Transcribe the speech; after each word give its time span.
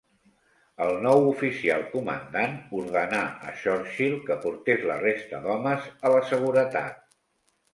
El 0.85 0.95
nou 1.07 1.25
oficial 1.31 1.83
comandant 1.91 2.57
ordenà 2.79 3.21
a 3.51 3.55
Churchill 3.65 4.17
que 4.31 4.39
portés 4.47 4.89
la 4.93 4.97
resta 5.05 5.43
d'homes 5.45 5.89
a 6.11 6.15
la 6.17 6.25
seguretat. 6.33 6.99